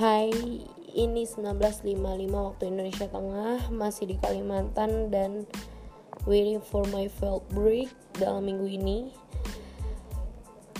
[0.00, 0.32] Hai,
[0.96, 1.92] ini 1955
[2.32, 5.44] waktu Indonesia Tengah, masih di Kalimantan dan
[6.24, 9.12] waiting for my felt break dalam minggu ini.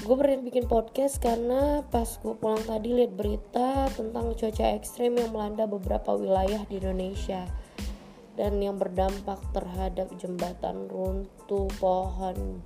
[0.01, 5.37] Gue berani bikin podcast karena pas gue pulang tadi lihat berita tentang cuaca ekstrim yang
[5.37, 7.45] melanda beberapa wilayah di Indonesia
[8.41, 12.65] dan yang berdampak terhadap jembatan runtuh, pohon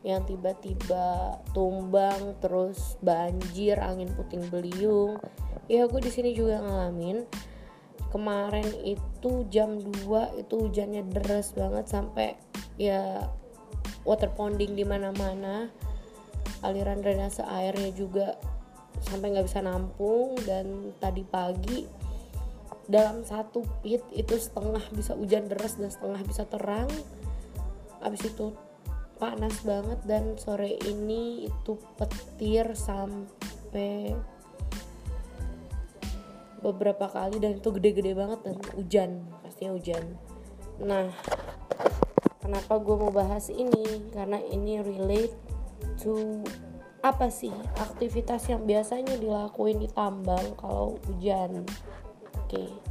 [0.00, 5.20] yang tiba-tiba tumbang terus banjir angin puting beliung.
[5.68, 7.28] Ya gue di sini juga ngalamin.
[8.10, 12.34] Kemarin itu jam 2 itu hujannya deras banget sampai
[12.80, 13.28] ya
[14.08, 15.68] water ponding di mana-mana.
[16.64, 18.40] Aliran drainase airnya juga
[19.04, 20.32] sampai nggak bisa nampung.
[20.48, 21.84] Dan tadi pagi
[22.88, 26.88] dalam satu pit itu setengah bisa hujan deras dan setengah bisa terang.
[28.00, 28.56] Habis itu
[29.20, 34.16] panas banget dan sore ini itu petir sampai
[36.64, 39.10] beberapa kali dan itu gede-gede banget dan hujan
[39.44, 40.04] pastinya hujan.
[40.80, 41.12] Nah
[42.40, 44.08] kenapa gue mau bahas ini?
[44.16, 45.36] Karena ini relate
[46.00, 46.40] to
[47.04, 51.68] apa sih aktivitas yang biasanya dilakuin di tambang kalau hujan?
[52.48, 52.56] Oke.
[52.56, 52.89] okay.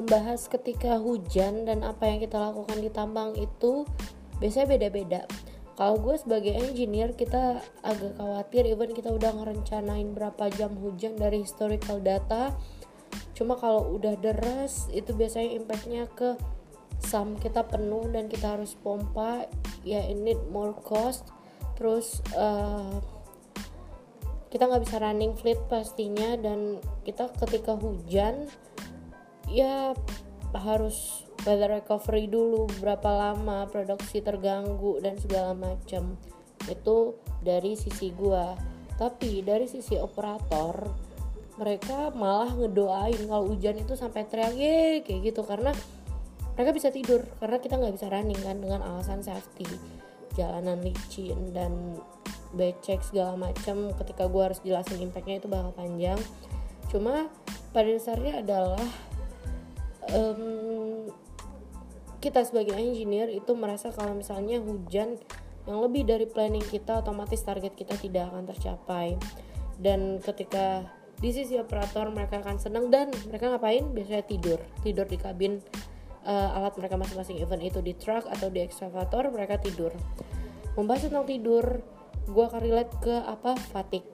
[0.00, 3.84] Membahas ketika hujan dan apa yang kita lakukan di tambang itu
[4.40, 5.22] biasanya beda-beda.
[5.76, 11.44] Kalau gue sebagai engineer kita agak khawatir even kita udah ngerencanain berapa jam hujan dari
[11.44, 12.52] historical data.
[13.32, 16.36] Cuma kalau udah deras itu biasanya impactnya ke
[17.00, 19.48] sum kita penuh dan kita harus pompa
[19.80, 21.24] ya ini more cost.
[21.80, 23.00] Terus uh,
[24.52, 26.76] kita nggak bisa running fleet pastinya dan
[27.08, 28.50] kita ketika hujan
[29.50, 29.92] ya
[30.56, 36.18] harus weather recovery dulu berapa lama produksi terganggu dan segala macam.
[36.66, 38.54] Itu dari sisi gua.
[38.98, 40.90] Tapi dari sisi operator
[41.56, 45.42] mereka malah ngedoain kalau hujan itu sampai teriak ye kayak gitu.
[45.44, 45.72] Karena
[46.56, 49.68] mereka bisa tidur karena kita nggak bisa running kan dengan alasan safety.
[50.36, 51.96] Jalanan licin dan
[52.50, 56.20] becek segala macam ketika gua harus jelasin impactnya itu bakal panjang.
[56.90, 57.30] Cuma
[57.70, 58.82] pada dasarnya adalah
[60.14, 61.08] um,
[62.20, 65.16] kita sebagai engineer itu merasa kalau misalnya hujan
[65.64, 69.16] yang lebih dari planning kita otomatis target kita tidak akan tercapai.
[69.80, 70.84] Dan ketika
[71.20, 73.88] di sisi operator mereka akan senang dan mereka ngapain?
[73.92, 74.60] Biasanya tidur.
[74.84, 75.64] Tidur di kabin
[76.28, 79.92] uh, alat mereka masing-masing event itu di truck atau di excavator mereka tidur.
[80.76, 81.80] Membahas tentang tidur
[82.28, 83.56] gue akan relate ke apa?
[83.72, 84.06] Fatigue.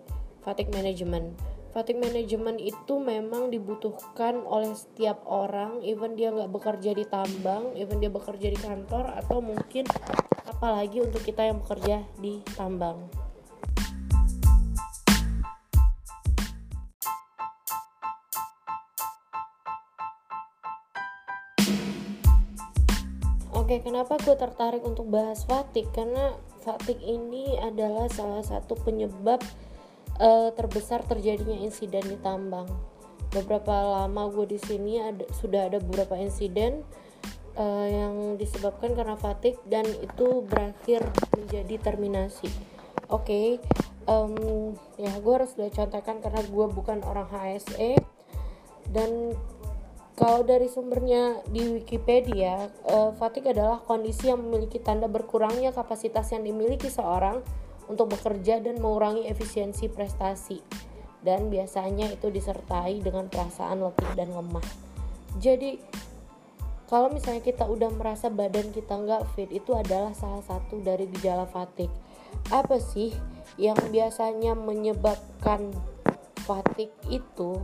[0.46, 7.04] Fatigue management fatigue management itu memang dibutuhkan oleh setiap orang even dia nggak bekerja di
[7.04, 9.84] tambang even dia bekerja di kantor atau mungkin
[10.48, 13.04] apalagi untuk kita yang bekerja di tambang
[23.66, 25.90] Oke, kenapa gue tertarik untuk bahas fatigue?
[25.90, 29.42] Karena fatigue ini adalah salah satu penyebab
[30.20, 32.68] uh, terbesar terjadinya insiden di tambang.
[33.32, 36.86] Beberapa lama gue di sini ada sudah ada beberapa insiden
[37.58, 41.04] uh, yang disebabkan karena fatigue dan itu berakhir
[41.36, 42.48] menjadi terminasi.
[43.06, 43.46] Oke, okay,
[44.08, 48.00] um, ya gue harus udah contohkan karena gue bukan orang HSE
[48.90, 49.34] dan
[50.16, 56.40] kalau dari sumbernya di Wikipedia, uh, fatigue adalah kondisi yang memiliki tanda berkurangnya kapasitas yang
[56.40, 57.44] dimiliki seorang
[57.86, 60.58] untuk bekerja dan mengurangi efisiensi prestasi
[61.26, 64.62] dan biasanya itu disertai dengan perasaan letih dan lemah.
[65.42, 65.82] Jadi
[66.86, 71.50] kalau misalnya kita udah merasa badan kita nggak fit itu adalah salah satu dari gejala
[71.50, 71.90] fatigue.
[72.54, 73.10] Apa sih
[73.58, 75.74] yang biasanya menyebabkan
[76.46, 77.58] fatigue itu?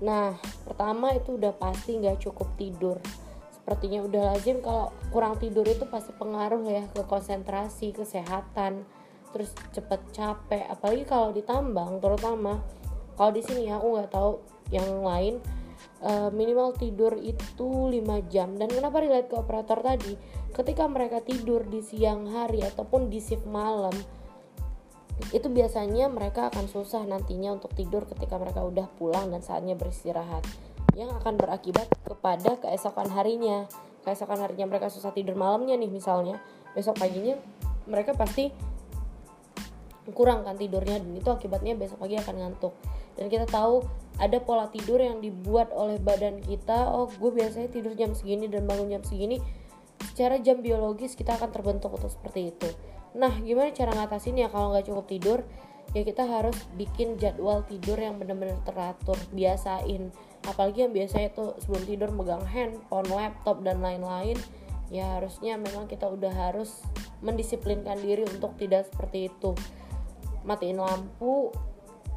[0.00, 0.34] Nah,
[0.64, 2.96] pertama itu udah pasti nggak cukup tidur.
[3.52, 8.82] Sepertinya udah lazim kalau kurang tidur itu pasti pengaruh ya ke konsentrasi, kesehatan,
[9.32, 10.68] terus cepet capek.
[10.68, 12.62] Apalagi kalau ditambang terutama
[13.16, 14.40] kalau di sini aku nggak tahu
[14.72, 15.36] yang lain
[16.04, 18.54] uh, minimal tidur itu 5 jam.
[18.56, 20.14] Dan kenapa relate ke operator tadi?
[20.52, 23.94] Ketika mereka tidur di siang hari ataupun di shift malam
[25.30, 30.42] itu biasanya mereka akan susah nantinya untuk tidur ketika mereka udah pulang dan saatnya beristirahat.
[30.92, 33.64] Yang akan berakibat kepada keesokan harinya.
[34.02, 36.42] Keesokan harinya mereka susah tidur malamnya nih misalnya.
[36.74, 37.38] Besok paginya
[37.86, 38.50] mereka pasti
[40.10, 42.74] kurang kan tidurnya dan itu akibatnya besok pagi akan ngantuk.
[43.14, 43.86] Dan kita tahu
[44.18, 48.66] ada pola tidur yang dibuat oleh badan kita oh gue biasanya tidur jam segini dan
[48.66, 49.38] bangun jam segini
[50.10, 52.68] secara jam biologis kita akan terbentuk untuk seperti itu.
[53.14, 55.38] Nah gimana cara ngatasin ya kalau nggak cukup tidur?
[55.92, 60.08] Ya kita harus bikin jadwal tidur yang benar-benar teratur biasain.
[60.42, 64.40] Apalagi yang biasanya itu sebelum tidur megang handphone laptop dan lain-lain
[64.92, 66.84] ya harusnya memang kita udah harus
[67.24, 69.56] mendisiplinkan diri untuk tidak seperti itu
[70.42, 71.50] matiin lampu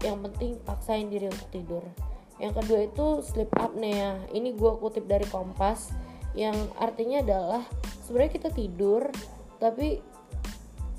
[0.04, 1.84] yang penting paksain diri untuk tidur.
[2.42, 4.20] Yang kedua itu sleep apnea.
[4.34, 5.96] Ini gue kutip dari kompas
[6.36, 7.64] yang artinya adalah
[8.04, 9.08] sebenarnya kita tidur
[9.56, 10.04] tapi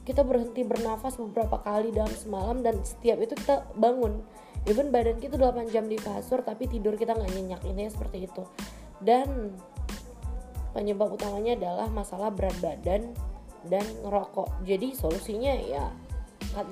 [0.09, 4.23] kita berhenti bernafas beberapa kali dalam semalam dan setiap itu kita bangun.
[4.67, 7.63] Even badan kita 8 jam di kasur tapi tidur kita nggak nyenyak.
[7.69, 8.43] Ini seperti itu.
[9.03, 9.53] Dan
[10.73, 13.13] penyebab utamanya adalah masalah berat badan
[13.69, 14.65] dan ngerokok.
[14.65, 15.93] Jadi solusinya ya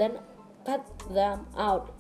[0.01, 0.17] dan
[0.65, 0.83] cut
[1.13, 1.93] them out.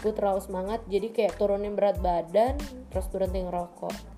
[0.00, 2.58] Gue terlalu semangat jadi kayak turunin berat badan
[2.90, 4.12] terus berhenti ngerokok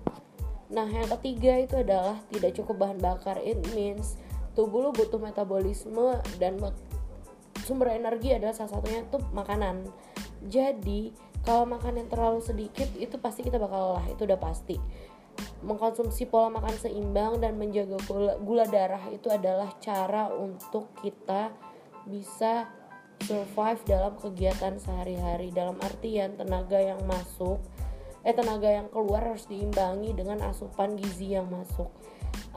[0.65, 3.37] nah yang ketiga itu adalah tidak cukup bahan bakar.
[3.41, 4.17] It means
[4.57, 6.57] tubuh lo butuh metabolisme dan
[7.61, 9.85] sumber energi adalah salah satunya itu makanan.
[10.49, 11.13] Jadi
[11.45, 14.77] kalau makan yang terlalu sedikit itu pasti kita bakal lelah itu udah pasti.
[15.61, 21.51] Mengkonsumsi pola makan seimbang dan menjaga gula, gula darah itu adalah cara untuk kita
[22.05, 22.69] bisa
[23.23, 25.49] survive dalam kegiatan sehari-hari.
[25.49, 27.61] Dalam artian tenaga yang masuk
[28.25, 31.93] eh tenaga yang keluar harus diimbangi dengan asupan gizi yang masuk.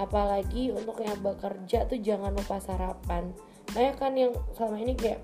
[0.01, 3.37] Apalagi untuk yang bekerja tuh jangan lupa sarapan.
[3.77, 5.21] Banyak kan yang selama ini kayak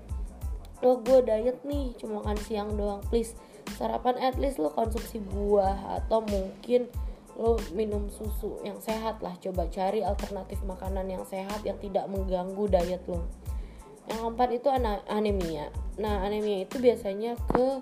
[0.85, 3.01] lo gue diet nih cuma makan siang doang.
[3.09, 3.33] Please
[3.73, 6.93] sarapan at least lo konsumsi buah atau mungkin
[7.33, 9.33] lo minum susu yang sehat lah.
[9.41, 13.25] Coba cari alternatif makanan yang sehat yang tidak mengganggu diet lo
[14.09, 14.67] yang keempat itu
[15.09, 15.73] anemia.
[15.97, 17.81] Nah anemia itu biasanya ke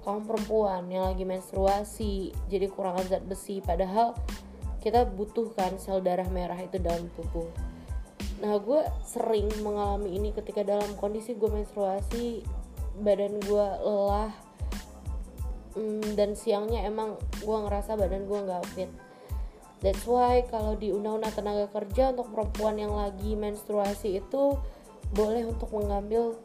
[0.00, 3.60] kaum perempuan yang lagi menstruasi jadi kurang zat besi.
[3.60, 4.16] Padahal
[4.80, 7.48] kita butuhkan sel darah merah itu dalam tubuh.
[8.40, 12.40] Nah gue sering mengalami ini ketika dalam kondisi gue menstruasi
[13.00, 14.32] badan gue lelah
[15.76, 18.90] hmm, dan siangnya emang gue ngerasa badan gue nggak fit.
[19.80, 24.60] That's why kalau di undang-undang tenaga kerja untuk perempuan yang lagi menstruasi itu
[25.10, 26.38] boleh untuk mengambil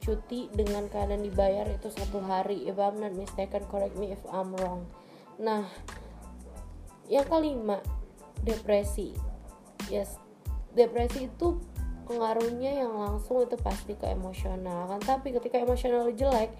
[0.00, 4.56] cuti dengan keadaan dibayar itu satu hari if I'm not mistaken correct me if I'm
[4.56, 4.88] wrong.
[5.36, 5.68] Nah
[7.10, 7.84] yang kelima
[8.40, 9.12] depresi.
[9.92, 10.16] Yes
[10.72, 11.58] depresi itu
[12.06, 16.50] pengaruhnya yang langsung itu pasti ke emosional kan tapi ketika emosional jelek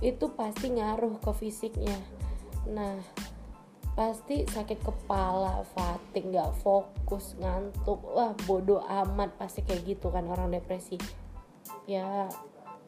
[0.00, 1.96] itu pasti ngaruh ke fisiknya.
[2.68, 3.00] Nah
[3.94, 10.50] pasti sakit kepala, fatigue, nggak fokus, ngantuk, wah bodoh amat pasti kayak gitu kan orang
[10.50, 10.98] depresi.
[11.86, 12.26] Ya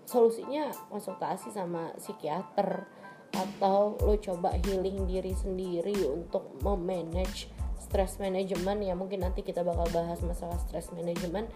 [0.06, 2.90] solusinya konsultasi sama psikiater
[3.34, 8.82] atau lo coba healing diri sendiri untuk memanage stress management.
[8.82, 11.46] Ya mungkin nanti kita bakal bahas masalah stress management.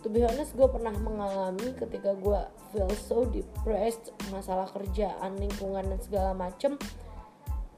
[0.00, 2.40] To be honest gue pernah mengalami ketika gue
[2.72, 6.80] feel so depressed masalah kerjaan lingkungan dan segala macem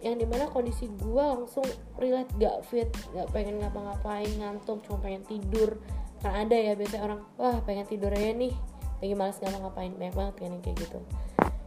[0.00, 1.64] yang di mana kondisi gue langsung
[2.00, 5.76] relate gak fit gak pengen ngapa-ngapain ngantuk cuma pengen tidur.
[6.24, 8.52] Kan ada ya biasanya orang wah pengen tidur aja nih.
[9.00, 11.00] Lagi males ngapa-ngapain banyak banget kan yang kayak gitu.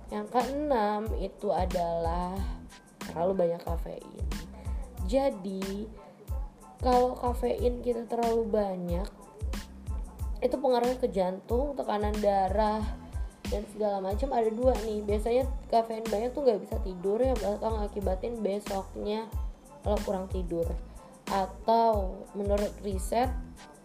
[0.09, 2.37] Yang keenam itu adalah
[3.05, 4.25] terlalu banyak kafein.
[5.05, 5.89] Jadi
[6.81, 9.07] kalau kafein kita terlalu banyak
[10.43, 13.02] itu pengaruhnya ke jantung tekanan darah
[13.53, 15.05] dan segala macam ada dua nih.
[15.05, 19.29] Biasanya kafein banyak tuh nggak bisa tidur ya bakal ngakibatin besoknya
[19.85, 20.65] lo kurang tidur.
[21.29, 23.29] Atau menurut riset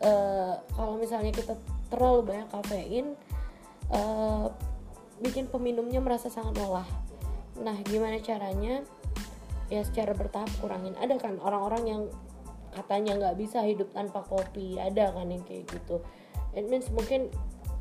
[0.01, 1.53] uh, kalau misalnya kita
[1.93, 3.13] terlalu banyak kafein
[3.93, 4.49] uh,
[5.21, 6.89] bikin peminumnya merasa sangat lelah.
[7.61, 8.81] Nah gimana caranya?
[9.69, 10.97] Ya secara bertahap kurangin.
[10.97, 12.03] Ada kan orang-orang yang
[12.73, 14.81] katanya nggak bisa hidup tanpa kopi?
[14.81, 16.01] Ada kan yang kayak gitu.
[16.57, 17.29] It means mungkin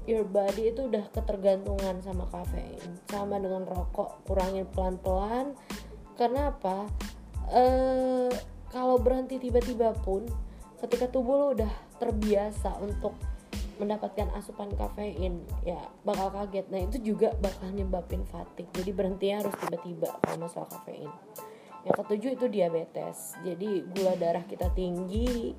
[0.08, 5.54] your body itu udah ketergantungan sama kafein sama dengan rokok kurangin pelan-pelan.
[6.16, 6.88] Karena apa?
[7.52, 8.32] Eh
[8.72, 10.24] kalau berhenti tiba-tiba pun
[10.80, 13.14] ketika tubuh lo udah terbiasa untuk
[13.78, 16.66] mendapatkan asupan kafein ya bakal kaget.
[16.74, 18.72] Nah itu juga bakal nyebabin fatigue.
[18.74, 21.12] Jadi berhentinya harus tiba-tiba kalau masalah kafein.
[21.86, 23.38] Yang ketujuh itu diabetes.
[23.46, 25.54] Jadi gula darah kita tinggi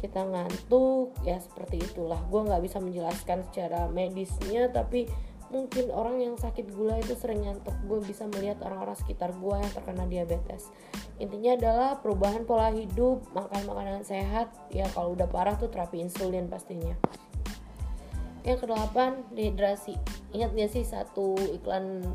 [0.00, 2.18] kita ngantuk ya seperti itulah.
[2.32, 5.04] Gue nggak bisa menjelaskan secara medisnya tapi
[5.52, 7.76] mungkin orang yang sakit gula itu sering ngantuk.
[7.84, 10.72] Gue bisa melihat orang-orang sekitar gue yang terkena diabetes.
[11.20, 16.48] Intinya adalah perubahan pola hidup makan makanan sehat ya kalau udah parah tuh terapi insulin
[16.48, 16.96] pastinya.
[18.40, 20.00] Yang kedelapan dehidrasi.
[20.32, 22.08] Ingat gak sih satu iklan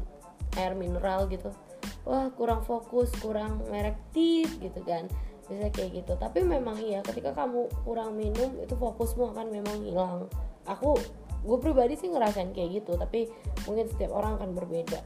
[0.58, 1.54] air mineral gitu?
[2.02, 5.06] Wah kurang fokus kurang merek tip gitu kan
[5.46, 6.14] bisa kayak gitu.
[6.18, 10.26] Tapi memang iya ketika kamu kurang minum itu fokusmu akan memang hilang.
[10.66, 10.98] Aku
[11.46, 13.30] gue pribadi sih ngerasain kayak gitu tapi
[13.70, 15.02] mungkin setiap orang akan berbeda.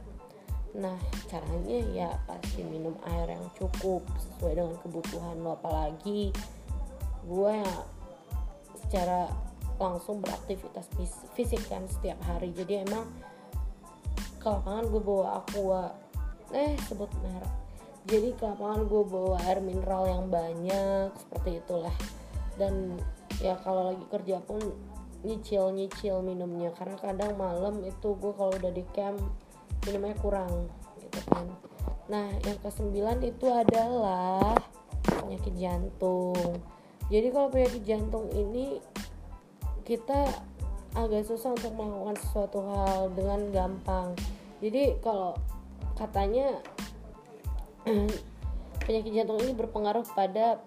[0.80, 0.96] Nah
[1.28, 5.60] caranya ya pasti minum air yang cukup sesuai dengan kebutuhan lo.
[5.60, 6.32] Apalagi
[7.28, 7.74] gue ya
[8.80, 9.28] secara
[9.80, 10.88] langsung beraktivitas
[11.36, 12.52] fisik kan setiap hari.
[12.56, 13.04] Jadi emang
[14.40, 15.92] ke lapangan gue bawa aqua
[16.50, 17.69] eh sebut merek
[18.08, 21.92] jadi ke lapangan gue bawa air mineral yang banyak seperti itulah.
[22.56, 22.96] Dan
[23.40, 24.60] ya kalau lagi kerja pun
[25.20, 29.20] nyicil nyicil minumnya karena kadang malam itu gue kalau udah di camp
[29.84, 31.44] minumnya kurang gitu kan.
[32.08, 34.56] Nah yang kesembilan itu adalah
[35.04, 36.56] penyakit jantung.
[37.12, 38.80] Jadi kalau penyakit jantung ini
[39.84, 40.30] kita
[40.96, 44.16] agak susah untuk melakukan sesuatu hal dengan gampang.
[44.58, 45.36] Jadi kalau
[45.94, 46.58] katanya
[48.86, 50.60] penyakit jantung ini berpengaruh pada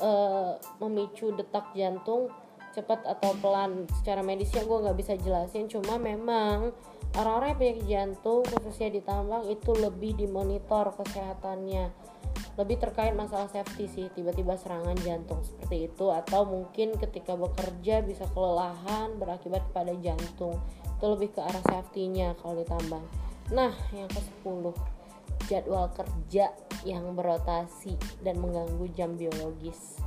[0.00, 2.32] uh, memicu detak jantung
[2.72, 3.84] cepat atau pelan.
[4.00, 6.72] Secara medisnya gue nggak bisa jelasin cuma memang
[7.12, 11.92] orang-orang yang penyakit jantung khususnya di tambang itu lebih dimonitor kesehatannya.
[12.52, 18.28] Lebih terkait masalah safety sih tiba-tiba serangan jantung seperti itu atau mungkin ketika bekerja bisa
[18.32, 20.56] kelelahan berakibat kepada jantung.
[20.96, 23.04] Itu lebih ke arah safety-nya kalau di tambang.
[23.52, 24.72] Nah yang ke 10
[25.52, 26.48] jadwal kerja
[26.88, 30.00] yang berotasi dan mengganggu jam biologis.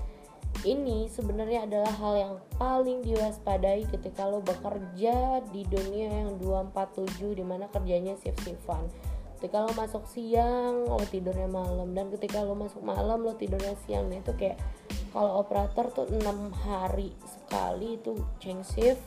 [0.65, 7.45] Ini sebenarnya adalah hal yang paling diwaspadai ketika lo bekerja di dunia yang 247 di
[7.45, 8.89] mana kerjanya shift-shiftan.
[9.37, 11.93] Ketika lo masuk siang lo tidurnya malam.
[11.93, 14.09] Dan ketika lo masuk malam lo tidurnya siang.
[14.09, 14.57] Nah itu kayak
[15.13, 19.03] kalau operator tuh enam hari sekali itu change shift.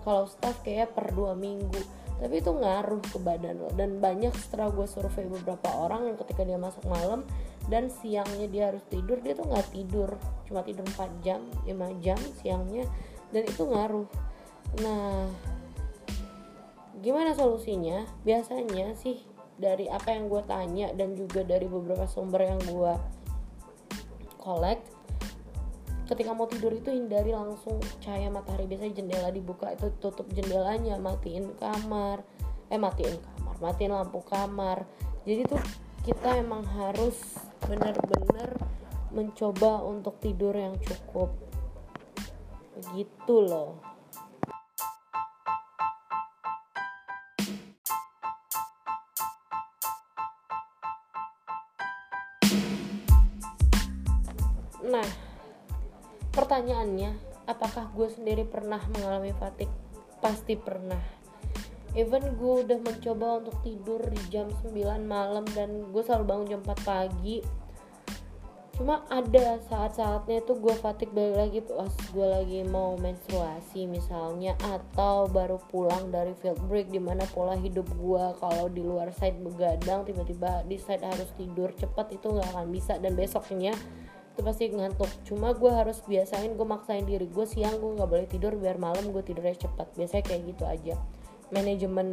[0.00, 3.68] Kalau staff kayak per dua minggu tapi itu ngaruh ke badan lo.
[3.76, 7.28] Dan banyak setelah gue survei beberapa orang yang ketika dia masuk malam
[7.68, 10.16] dan siangnya dia harus tidur dia tuh nggak tidur.
[10.48, 12.88] Cuma tidur 4 jam 5 jam siangnya.
[13.28, 14.08] Dan itu ngaruh.
[14.80, 15.28] Nah
[17.04, 18.08] gimana solusinya?
[18.24, 19.20] Biasanya sih
[19.56, 22.92] dari apa yang gue tanya dan juga dari beberapa sumber yang gue
[24.40, 24.95] collect
[26.06, 28.70] ketika mau tidur itu hindari langsung cahaya matahari.
[28.70, 32.22] Biasanya jendela dibuka itu tutup jendelanya matiin kamar.
[32.70, 34.84] Eh matiin kamar matiin lampu kamar.
[35.26, 35.62] Jadi tuh
[36.06, 38.54] kita emang harus benar-benar
[39.10, 41.34] mencoba untuk tidur yang cukup.
[42.94, 43.80] Gitu loh.
[54.86, 55.25] Nah
[56.46, 57.10] pertanyaannya
[57.50, 59.74] apakah gue sendiri pernah mengalami fatigue?
[60.22, 61.02] Pasti pernah.
[61.98, 64.70] Even gue udah mencoba untuk tidur di jam 9
[65.02, 67.42] malam dan gue selalu bangun jam 4 pagi.
[68.78, 75.26] Cuma ada saat-saatnya itu gue fatigue balik lagi pas gue lagi mau menstruasi misalnya atau
[75.26, 80.06] baru pulang dari field break di mana pola hidup gue kalau di luar side begadang
[80.06, 83.02] tiba-tiba di side harus tidur cepat itu nggak akan bisa.
[83.02, 83.74] Dan besoknya
[84.36, 87.24] itu pasti ngantuk cuma gue harus biasain gue maksain diri.
[87.24, 89.88] Gue siang gue nggak boleh tidur biar malam gue tidurnya cepat.
[89.96, 90.94] Biasanya kayak gitu aja.
[91.48, 92.08] Manajemen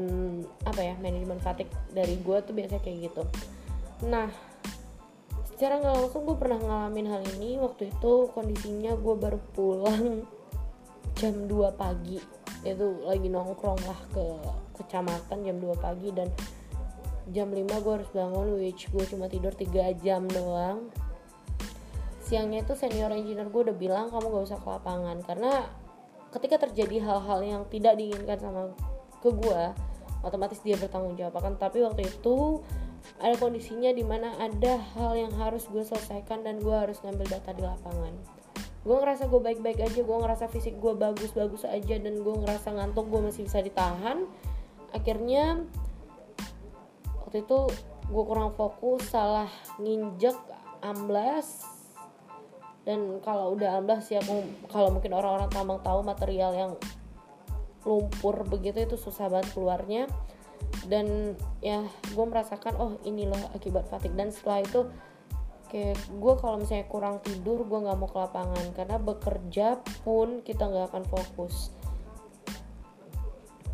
[0.64, 3.28] apa ya manajemen fatigue dari gue tuh biasanya kayak gitu.
[4.08, 4.32] Nah
[5.52, 7.60] secara nggak langsung gue pernah ngalamin hal ini.
[7.60, 10.24] Waktu itu kondisinya gue baru pulang
[11.20, 12.24] jam 2 pagi.
[12.64, 14.26] Itu lagi nongkrong lah ke
[14.80, 16.08] kecamatan jam 2 pagi.
[16.16, 16.32] Dan
[17.36, 20.88] jam 5 gue harus bangun which gue cuma tidur 3 jam doang
[22.24, 25.18] siangnya itu senior engineer gue udah bilang kamu gak usah ke lapangan.
[25.22, 25.52] Karena
[26.34, 28.74] ketika terjadi hal-hal yang tidak diinginkan sama
[29.22, 29.64] ke gue
[30.24, 32.64] otomatis dia bertanggung jawab kan tapi waktu itu
[33.20, 37.52] ada kondisinya di mana ada hal yang harus gue selesaikan dan gue harus ngambil data
[37.52, 38.16] di lapangan.
[38.84, 43.12] Gue ngerasa gue baik-baik aja gue ngerasa fisik gue bagus-bagus aja dan gue ngerasa ngantuk
[43.12, 44.24] gue masih bisa ditahan.
[44.96, 45.68] Akhirnya
[47.28, 47.60] waktu itu
[48.08, 50.36] gue kurang fokus salah nginjek
[50.80, 51.73] amblas
[52.84, 56.72] dan kalau udah amblas aku kalau mungkin orang-orang tambang tahu material yang
[57.88, 60.04] lumpur begitu itu susah banget keluarnya.
[60.88, 64.16] Dan ya gue merasakan oh ini loh akibat fatigue.
[64.16, 64.88] Dan setelah itu
[65.72, 68.66] kayak gue kalau misalnya kurang tidur gue nggak mau ke lapangan.
[68.76, 71.72] Karena bekerja pun kita nggak akan fokus.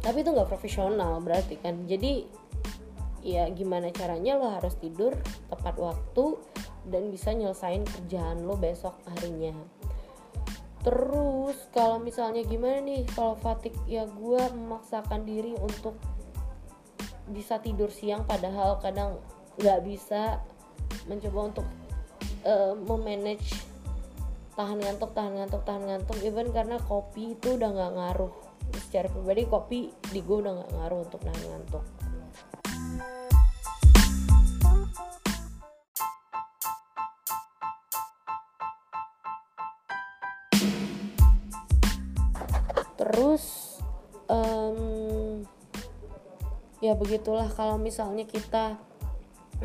[0.05, 1.85] Tapi itu nggak profesional berarti kan.
[1.89, 2.25] Jadi
[3.25, 5.11] ya gimana caranya lo harus tidur
[5.51, 6.39] tepat waktu
[6.89, 9.53] dan bisa nyelesain kerjaan lo besok harinya.
[10.83, 15.95] Terus kalau misalnya gimana nih kalau fatigue ya gue memaksakan diri untuk
[17.29, 19.21] bisa tidur siang padahal kadang
[19.59, 20.41] nggak bisa
[21.05, 21.67] mencoba untuk
[22.47, 23.59] uh, memanage
[24.57, 28.33] tahan ngantuk tahan ngantuk tahan ngantuk even karena kopi itu udah nggak ngaruh
[28.89, 29.79] secara pribadi kopi
[30.09, 31.83] di gue udah nggak ngaruh untuk nahan ngantuk
[43.19, 43.75] terus
[44.31, 45.43] um,
[46.79, 48.79] ya begitulah kalau misalnya kita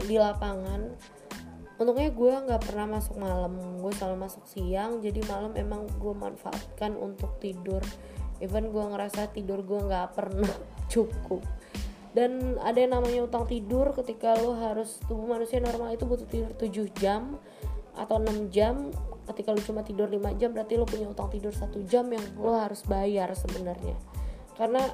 [0.02, 0.90] di lapangan.
[1.78, 3.54] Untungnya gue nggak pernah masuk malam.
[3.78, 7.78] Gue selalu masuk siang jadi malam emang gue manfaatkan untuk tidur.
[8.42, 10.50] Even gue ngerasa tidur gue nggak pernah
[10.92, 11.46] cukup.
[12.10, 16.50] Dan ada yang namanya utang tidur ketika lo harus tubuh manusia normal itu butuh tidur
[16.58, 17.38] 7 jam
[17.94, 18.90] atau 6 jam
[19.24, 22.52] ketika lo cuma tidur 5 jam berarti lo punya utang tidur satu jam yang lo
[22.52, 23.96] harus bayar sebenarnya.
[24.54, 24.84] Karena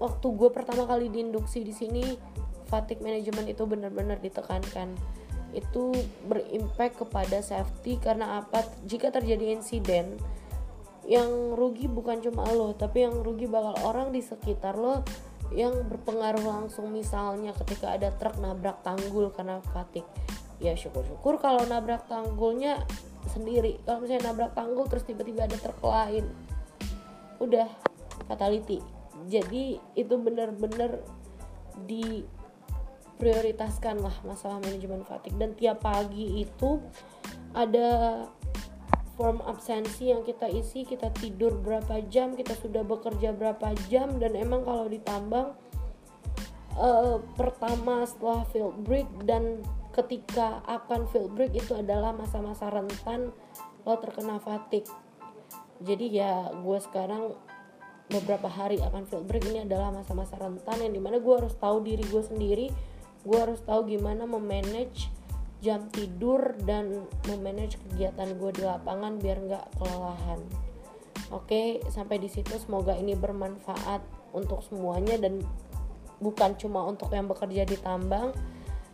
[0.00, 2.04] waktu gue pertama kali diinduksi di sini
[2.66, 4.96] fatigue management itu benar-benar ditekankan.
[5.52, 5.94] Itu
[6.26, 8.64] berimpact kepada safety karena apa?
[8.88, 10.16] Jika terjadi insiden
[11.06, 15.06] yang rugi bukan cuma lo tapi yang rugi bakal orang di sekitar lo
[15.54, 16.90] yang berpengaruh langsung.
[16.90, 20.08] Misalnya ketika ada truk nabrak tanggul karena fatigue
[20.62, 22.80] ya syukur-syukur kalau nabrak tanggulnya
[23.28, 23.76] sendiri.
[23.84, 26.24] Kalau misalnya nabrak tanggul terus tiba-tiba ada truk lain
[27.42, 27.68] udah
[28.30, 28.80] fatality.
[29.26, 31.00] Jadi itu benar-benar
[31.84, 35.36] diprioritaskan lah masalah manajemen fatigue.
[35.36, 36.80] Dan tiap pagi itu
[37.56, 37.88] ada
[39.16, 44.36] form absensi yang kita isi kita tidur berapa jam kita sudah bekerja berapa jam dan
[44.36, 45.56] emang kalau ditambang
[46.76, 49.64] uh, pertama setelah field break dan
[49.96, 53.32] ketika akan field break itu adalah masa-masa rentan
[53.88, 54.92] lo terkena fatigue.
[55.80, 57.32] Jadi ya gue sekarang
[58.12, 61.82] beberapa hari akan field break ini adalah masa-masa rentan yang di mana gue harus tahu
[61.82, 62.68] diri gue sendiri
[63.26, 65.10] gue harus tahu gimana memanage
[65.58, 70.40] jam tidur dan memanage kegiatan gue di lapangan biar nggak kelelahan.
[71.34, 75.42] Oke sampai di situ semoga ini bermanfaat untuk semuanya dan
[76.22, 78.30] bukan cuma untuk yang bekerja di tambang